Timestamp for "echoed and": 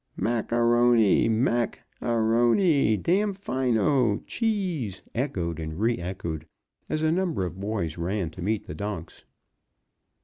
5.13-5.79